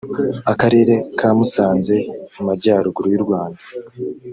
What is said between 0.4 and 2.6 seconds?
Akarere ka Musanze mu